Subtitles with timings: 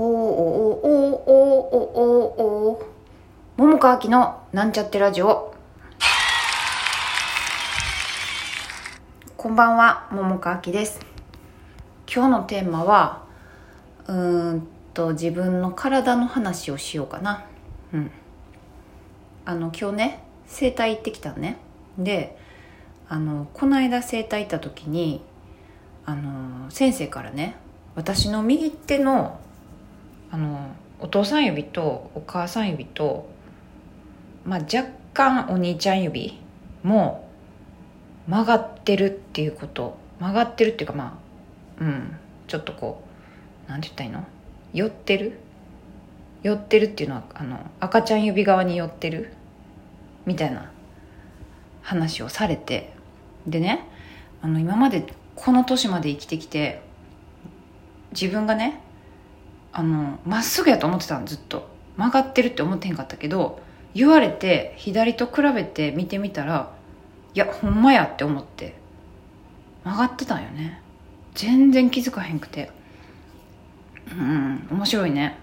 [0.00, 2.86] ーおーおーおーおーおーお
[3.56, 5.52] 桃川きのなんちゃってラジオ
[9.36, 11.00] こんばんは桃川きです
[12.08, 13.24] 今日のテーマは
[14.06, 17.44] うーんと自分の体の話をしようかな
[17.92, 18.10] うん
[19.46, 21.56] あの今日ね整体行ってきたのね
[21.98, 22.38] で
[23.08, 25.24] あのこの間整体行った時に
[26.06, 27.56] あの先生からね
[27.96, 29.40] 私の右手の
[30.30, 33.28] あのお父さん指とお母さん指と、
[34.44, 36.38] まあ、若干お兄ちゃん指
[36.82, 37.28] も
[38.26, 41.18] 曲がってるっていうこと曲がってるっていうかま
[41.80, 43.02] あうんちょっとこ
[43.66, 44.24] うなんて言ったらいいの？
[44.72, 45.38] 寄ってる？
[46.42, 49.32] 寄ってるっていうのはあの赤ちゃん指側に寄ってる？
[50.26, 50.70] みたいな
[51.82, 52.92] 話をされて。
[53.46, 53.88] でね
[54.42, 56.82] あの今までこの年まで生きてきて
[58.12, 58.82] 自分がね
[59.72, 61.68] あのまっすぐやと思ってたのずっと。
[61.96, 63.60] 曲がってるって思ってへんかったけど
[63.92, 66.72] 言われて左と比べて見てみたら
[67.34, 68.74] いやほんまやって思って
[69.84, 70.80] 曲がってたんよね。
[71.34, 72.70] 全然気づかへんくて。
[74.10, 75.38] うん面白いね。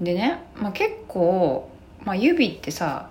[0.00, 1.70] でね、まあ、結構、
[2.04, 3.10] まあ、指ってさ、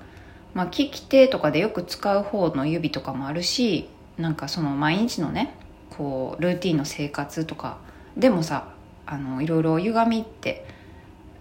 [0.53, 5.56] まあ、利き手とかでよく使う方の指とかもあるしなんかその毎日のね
[5.89, 7.78] こうルーティンの生活とか
[8.17, 8.70] でもさ
[9.05, 10.66] あのいろいろ歪みって、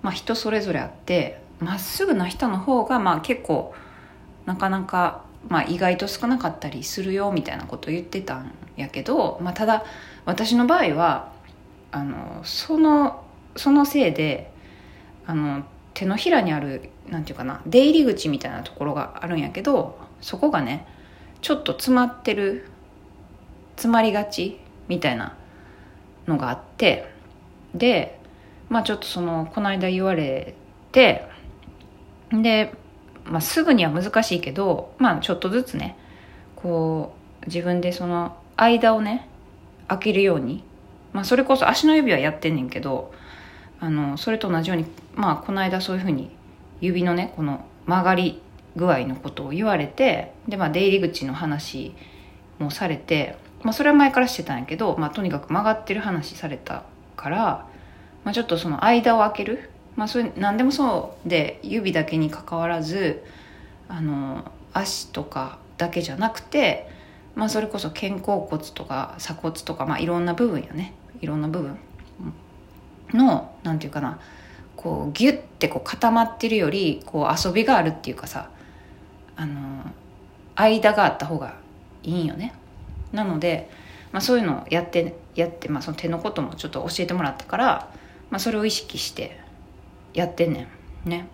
[0.03, 3.75] まあ、人それぞれあってまっすぐな人の方がまあ結構
[4.47, 9.84] なかなか、まあ、意外と少なかったりするよみたいなことを言ってたんやけど、まあ、ただ
[10.25, 11.33] 私の場合は
[11.92, 13.25] あのその
[13.56, 14.50] そのせいで
[15.27, 20.86] あの手のひらにあるなんていうかな出入り口みたいなところがあるんやけどそこがね
[21.42, 22.66] ちょっと詰まってる
[23.77, 25.36] 詰まりがちみたいな
[26.27, 27.11] のがあって
[27.75, 28.19] で
[28.69, 30.55] まあちょっとそのこの間言われ
[30.93, 31.29] て
[32.31, 32.73] で、
[33.25, 35.97] まあ、すぐには難しいけどまあちょっとずつね
[36.56, 39.28] こう自分でその間をね
[39.89, 40.62] 開けるように、
[41.12, 43.12] まあ、それこそ足の指はやってんねんけど
[43.81, 46.31] あのそれと同じようにまあこの間そういうふうに
[46.81, 48.43] 指のねこの曲がり
[48.77, 51.94] 具合のことを言われてで、まあ、出入り口の話
[52.59, 56.84] もされて、まあ、それは前からしてたんやけど、まあ、とにかく曲がってる話された
[57.17, 57.67] から、
[58.25, 63.25] まあ、ちょっとその間を空ける、まあ、それ何でもそうで指だけにかかわらず
[63.88, 66.88] あの足とかだけじゃなくて、
[67.34, 70.94] まあ、それこそ肩甲骨とか鎖骨とか、まあ、いろんな部分よね。
[71.20, 71.78] いろんな部分。
[73.12, 74.20] のなんていうかな。
[74.76, 78.48] こうギュッてこう固まってるよりこう遊びがあるっていうかさ
[79.37, 79.84] あの
[80.54, 81.56] 間があった方が
[82.02, 82.54] いいんよね。
[83.12, 83.69] なので、
[84.12, 87.92] まあ、そういうのをやってやって、まあ、その手のこともちょっと教えてもらったから、
[88.31, 89.39] まあ、それを意識して
[90.15, 90.69] やってんね
[91.07, 91.09] ん。
[91.09, 91.29] ね。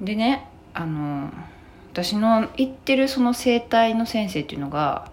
[0.00, 1.30] でねあの
[1.92, 5.10] 私の行ってるその整体の先生っていうのが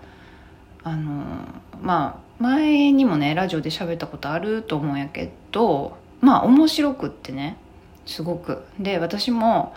[0.83, 1.45] あの
[1.81, 7.57] まあ前にもねラジオで喋ったことあると思うんやけどまあ面白くってね
[8.05, 8.63] すごく。
[8.79, 9.75] で私も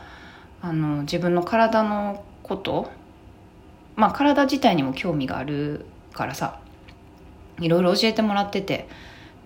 [0.62, 2.90] あの自分の体のこと
[3.96, 6.58] まあ体自体にも興味があるからさ
[7.60, 8.88] いろいろ教えてもらってて。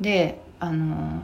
[0.01, 1.23] であの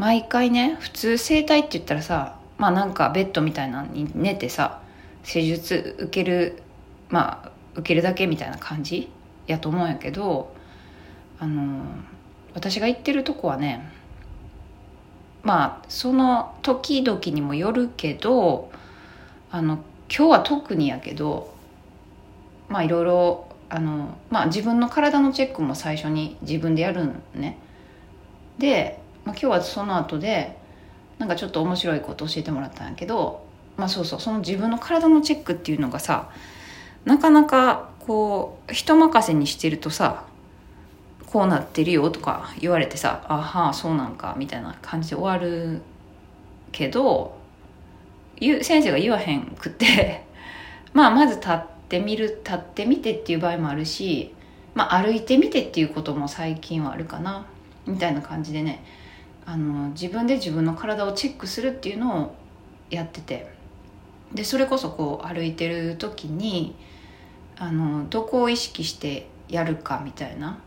[0.00, 4.80] 毎回ね普通整体って言ったらさまあなんかベッドみたいなのに寝てさ
[5.24, 6.62] 施術受ける
[7.10, 9.10] まあ受けるだけみたいな感じ
[9.46, 10.56] やと思うんやけど
[11.38, 11.84] あの
[12.54, 13.92] 私が行ってるとこはね
[15.42, 18.72] まあその時々にもよるけど
[19.50, 21.52] あの今日は特にやけど
[22.70, 27.58] まあいろいろあの、まあ、自分の体のチェックも最初に自分でやるんね。
[28.58, 30.56] で、まあ、今日はその後で
[31.18, 33.44] なんかちょっと面白いこと教えてもらったんやけど
[33.76, 36.30] まあそうそうその自分の体のチェックっていうのがさ
[37.04, 40.24] なかなかこう人任せにしてるとさ
[41.26, 45.80] こうなってるよとか言われてさあはあそうなんかみたいな感じで終わる
[46.72, 47.38] けど
[48.40, 50.24] 先生が言わへんくて
[50.92, 54.34] まあまず立ってみる立ってみてっていう場合もあるし、
[54.74, 57.46] まあ、歩いてみてっていうことも最近はあるかな
[57.86, 58.84] みたいな感じでね
[59.46, 62.34] あの自分で自分の体をチェックするっていうのを
[62.90, 63.60] やってて。
[64.32, 66.74] でそれこそこう歩いてる時に
[67.58, 70.58] あのどこを意識してやるかみたいな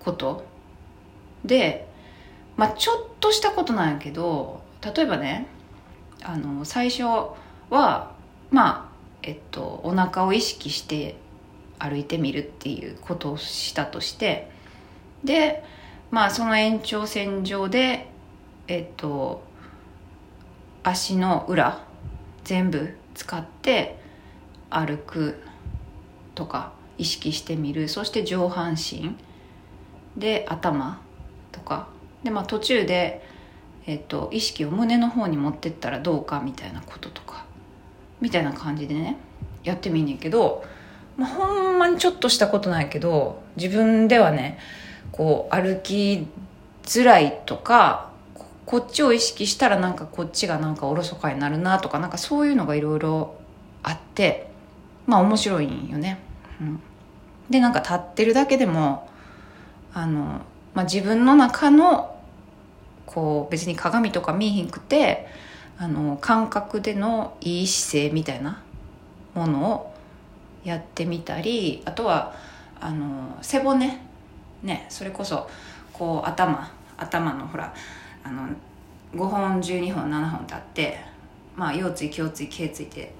[0.00, 0.44] こと。
[1.44, 1.88] で、
[2.56, 5.46] まあ、ちょっとしたことなんやけど例えばね
[6.22, 7.04] あの最初
[7.70, 8.12] は
[8.50, 8.92] まあ
[9.22, 11.16] えっとお腹を意識して
[11.78, 14.50] 歩いてみるっていうことをしたとして。
[15.24, 15.64] で
[16.10, 18.08] まあその延長線上で
[18.68, 19.42] えっと
[20.82, 21.84] 足の裏
[22.44, 23.98] 全部使って
[24.70, 25.42] 歩く
[26.34, 27.88] とか意識してみる。
[27.88, 29.16] そして上半身。
[30.16, 31.00] で頭
[31.52, 31.88] とか。
[32.22, 33.22] で、まあ、途中で、
[33.86, 37.44] えっと、意識を胸の方に持ってったらどうかみたいなこととか。
[38.20, 39.18] みたいな感じでね
[39.62, 40.64] やってみんねんけど、
[41.16, 44.58] まあ、ほんまにちょっとしたことないけど自分ではね
[45.12, 46.26] こう歩き
[46.84, 48.10] づらいとか
[48.66, 53.36] こっちを意識したらなんかこっちがなんかおろそかになるなとかなんかそういうのがいろいろ
[53.82, 54.48] あって
[55.06, 56.18] まあ面白いんよね。
[56.60, 56.80] うん、
[57.48, 59.08] でなんか立ってるだけでも
[59.94, 60.40] あの、
[60.74, 62.16] まあ、自分の中の
[63.06, 65.28] こう別に鏡とか見えひんくて
[65.78, 68.62] あの感覚でのいい姿勢みたいな
[69.34, 69.94] ものを
[70.64, 72.34] やってみたりあとは
[72.80, 74.05] あの背骨
[74.62, 75.48] ねそれこそ
[75.92, 77.74] こう頭頭のほら
[78.24, 78.48] あの
[79.14, 80.98] 5本12本7本立って
[81.54, 83.12] まあ腰椎胸椎頸椎って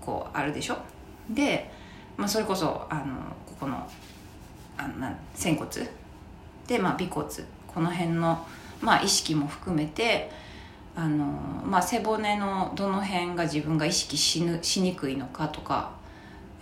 [0.00, 0.76] こうあるでしょ？
[1.30, 1.70] で、
[2.16, 3.04] まあ、それこそあの
[3.46, 3.88] ここの
[4.76, 5.68] あのな仙骨？
[6.66, 7.26] で、まあ、尾骨？
[7.66, 8.46] この辺の、
[8.80, 10.30] まあ、意識も含めて
[10.96, 11.26] あの、
[11.64, 15.92] まあ、背骨のどの辺が自分が意識しぬしにくいのかとか、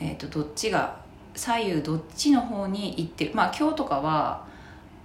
[0.00, 0.99] えー、とどっちが
[1.37, 4.47] 左右どっちの方に行ってまあ今日とかは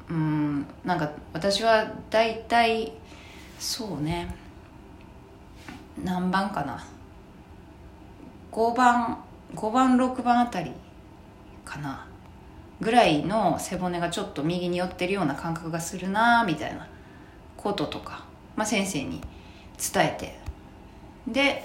[0.09, 2.93] うんなんか私は大体
[3.59, 4.33] そうね。
[6.03, 6.83] 何番かな。
[8.51, 9.23] 5番
[9.53, 10.71] 5番6番あたり
[11.63, 12.07] かな。
[12.81, 16.87] ぐらいの背骨がちょっと右に寄ってるような感覚がするなみたいな
[17.55, 18.25] こととか、
[18.55, 19.21] まあ、先生に
[19.77, 20.39] 伝えて。
[21.27, 21.63] で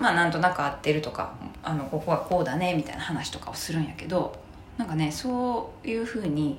[0.00, 4.34] まあなんとなく合ってるとかあのここはこうだねみたいな話とかをするんやけど
[4.78, 6.58] なんかねそういうふうに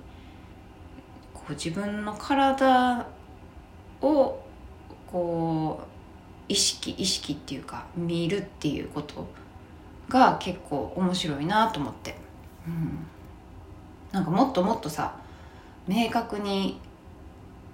[1.34, 3.08] こう自分の体
[4.02, 4.40] を
[5.12, 5.86] こう
[6.48, 9.28] 意識意識っていうか見るっていうこと
[10.08, 12.16] が結構面白いなと思って、
[12.68, 13.08] うん、
[14.12, 15.16] なんかもっともっとさ
[15.88, 16.80] 明確に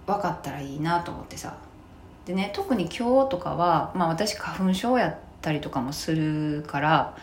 [0.06, 1.58] 分かったらいいなと思ってさ。
[2.26, 7.18] でね特に今日とかは、まあ、私花粉症やったりとかもするから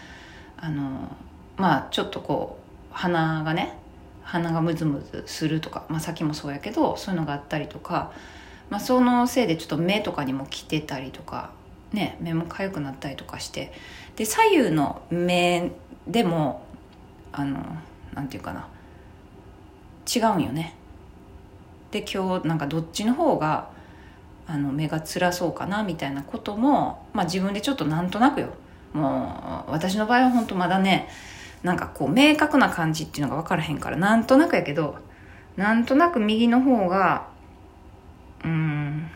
[0.56, 1.14] あの
[1.56, 2.58] まあちょっとこ
[2.90, 3.76] う鼻がね
[4.22, 8.12] 鼻がムズムズするとか、まあ、先もそうやけどそういうのがあったりとか、
[8.70, 11.50] まあ、そのせいでちょっと目とかにも来てたりとか、
[11.93, 13.72] ね、目も痒くなったりとかして
[14.17, 15.72] で左右の目
[16.06, 16.64] でも
[17.32, 17.58] あの
[18.14, 18.69] なんていうかな
[20.14, 20.75] 違うんよね。
[21.90, 23.69] で今日なんかどっちの方が
[24.46, 28.49] あの目が辛そうかなみたいなことも、まあ、自分でちょっとなんとなくよ。
[28.93, 31.08] もう私の場合は本当まだね
[31.64, 34.96] なんかこう明確な感じっていうのが分からへんからなんとなくやけど
[35.56, 37.26] なんとなく右の方が
[38.44, 39.11] うん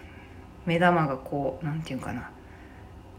[0.66, 2.30] 目玉がこうなんていうかな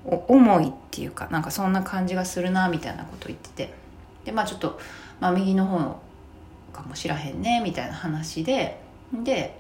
[0.04, 3.80] 重いっていうかなんかそんな感じがするなみたいなこと言ってて。
[4.26, 4.80] でまあちょっと、
[5.20, 5.78] まあ、右の方
[6.74, 8.80] かもしらへんねみたいな話で
[9.24, 9.60] で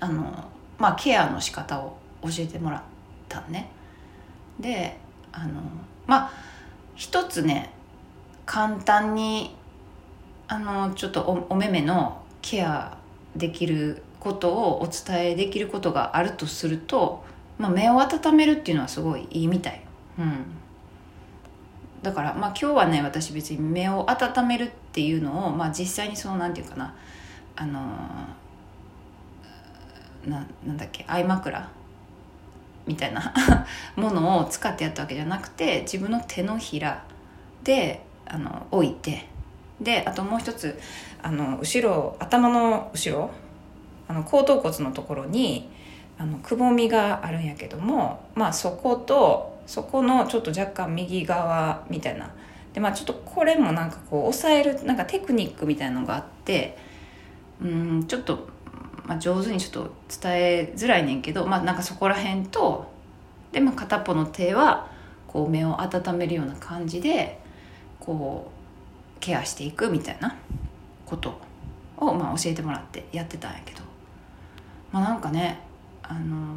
[0.00, 0.44] あの
[0.84, 2.82] まあケアの仕方を教えてもらっ
[3.26, 3.70] たね。
[4.60, 4.98] で
[5.32, 5.62] あの
[6.06, 6.30] まあ
[6.94, 7.70] 一つね
[8.44, 9.56] 簡単に
[10.46, 12.98] あのちょっとおお目目のケア
[13.34, 17.24] できることをお伝えできることがあるとすると、
[17.56, 19.82] まあ、目を温めるっていうのはすごいいいみたい、
[20.18, 20.44] うん、
[22.02, 26.94] だから、まあ、今日はね私別に目を温めるっていうのを、まあ、実際にそのなんていうかな
[27.56, 27.80] あの
[30.28, 31.70] ななんだっけ相枕
[32.86, 33.32] みたいな
[33.96, 37.04] ものを使ってやったわけじゃなくて自分の手のひら
[37.62, 39.26] であの置いて
[39.80, 40.78] であともう一つ
[41.22, 43.30] あの後ろ頭の後ろ
[44.06, 45.70] あの後頭骨のところに
[46.18, 52.30] あのくぼみがあるんやけどもまあそことそこのちょっと若干右側みたいな。
[52.74, 56.76] でまあちょっとこれもなんかこう押さえるなんかテクニックみたいなのがあって
[57.62, 58.48] うんちょっと、
[59.04, 62.90] まあ、上手にちょっと伝えづらいねんけどまあなんかそこら辺と
[63.52, 64.90] で、まあ、片っぽの手は
[65.28, 67.38] こう目を温めるような感じで
[68.00, 68.50] こ
[69.16, 70.36] うケアしていくみたいな
[71.06, 71.38] こと
[71.98, 73.84] を、まあ、教えてもらってやってたんやけど。
[74.94, 75.58] まあなんかね
[76.04, 76.54] あの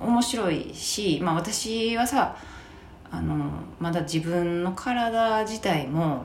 [0.00, 2.34] 面白いし、まあ、私はさ
[3.10, 6.24] あのまだ自分の体自体も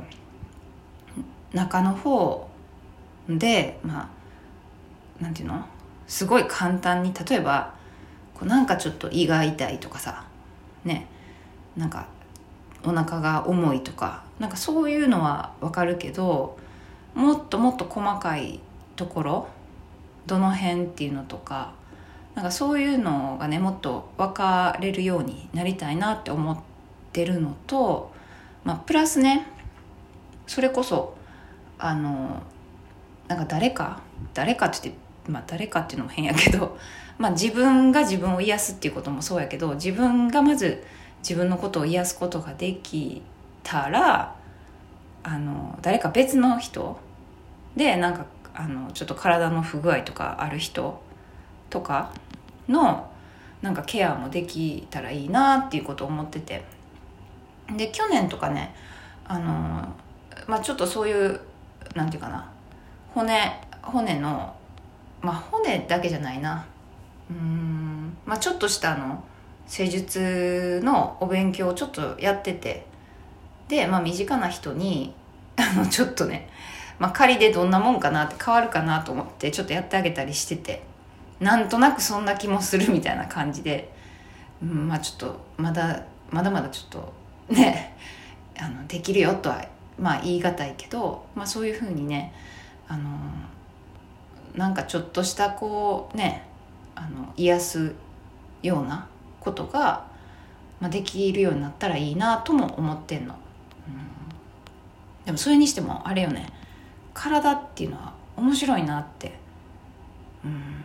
[1.51, 2.49] 中の方
[3.27, 4.09] でまあ
[5.19, 5.65] なんていうの？
[6.07, 7.73] すごい簡単に例えば
[8.33, 10.25] こうなんかちょっと胃が痛いとかさ
[10.85, 11.07] ね。
[11.75, 12.07] なんか
[12.83, 16.57] お腹が重いとかなんかそういうのはわかるけど
[17.13, 18.59] もっともっと細かい
[18.95, 19.47] ところ
[20.25, 21.73] どの辺っていうのとか
[22.33, 26.57] なんかそういうのがねもっと分かれるようになりたいなって思っ
[27.13, 28.11] てるのと、
[28.63, 29.45] まあ、プラスね
[30.47, 31.15] それこそ
[31.77, 32.41] あの
[33.27, 34.01] なんか誰か
[34.33, 36.77] 誰かって言ってまあ誰かっていうのも変やけど、
[37.17, 40.85] まあ、自分が自分を癒すっていうこともそうやけど自分がまず
[41.19, 43.23] 自分のことを癒すことができ
[43.63, 44.35] たら
[45.23, 46.99] あの誰か別の人
[47.75, 51.01] でなんかあのちょっと体の不具合とかある人
[51.69, 52.11] とか
[52.69, 53.09] の
[53.61, 56.63] なんかケアもできたらいいなっていうことを思ってて。
[57.75, 58.73] で去年とかね
[59.25, 59.45] あの、
[60.47, 61.41] まあ、ちょっとそういう
[61.95, 62.49] なんていうかな
[63.13, 64.55] 骨骨の
[65.21, 66.65] まあ骨だけじゃないな。
[67.29, 68.17] うん。
[68.25, 69.23] まあちょっとしたあの
[69.67, 72.85] 施術のお勉強をちょっとやってて。
[73.67, 75.13] で、まあ、身近な人に
[75.57, 76.49] あのちょっとね、
[76.99, 80.83] まあ、仮でどんなもんかなって変わるかなと思ってちょっとやってあげたりしてて。
[81.39, 83.91] なんとなくそんな気もするみたいな感じで、
[84.61, 87.13] うん、まあちょっとまだまだまだちょっと
[87.53, 87.95] ね
[88.59, 89.63] あのできるよとは
[89.99, 92.33] まあ言い難いけど、まあ、そういうふうにね
[92.87, 93.09] あの
[94.57, 96.45] なんかちょっとしたこうね
[96.95, 97.93] あの癒す
[98.63, 99.07] ような
[99.39, 100.07] ことが、
[100.81, 103.35] まあ、できるようになったらいいなとも思ってんの、
[103.87, 103.91] う
[105.23, 106.47] ん、でもそれにしてもあれよね。
[107.13, 109.33] 体っていうのは面白いなって。
[110.43, 110.77] うん。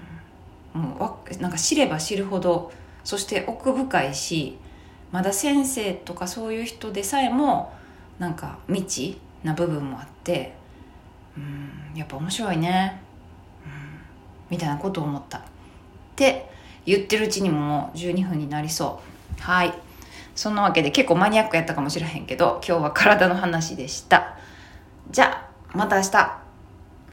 [0.75, 2.73] もうなんか知れば知るほど
[3.05, 4.57] そして奥深いし
[5.11, 7.73] まだ先生とかそういう人でさえも
[8.19, 10.55] なんか未知な部分もあって
[11.37, 13.02] うんやっぱ面白いね、
[14.53, 15.39] みたいなことを思った。
[15.39, 15.43] っ
[16.15, 16.47] て
[16.85, 19.01] 言ってるうちにももう12分になりそ
[19.39, 19.41] う。
[19.41, 19.73] はい。
[20.35, 24.37] そんなわけで結構マニアックやったかもしれへんけど今日は体の話でした。
[25.11, 26.42] じゃあまた明日。